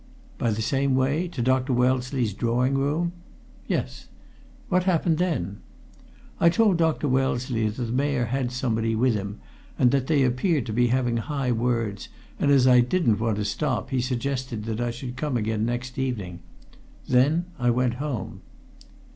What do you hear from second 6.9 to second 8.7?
Wellesley that the Mayor had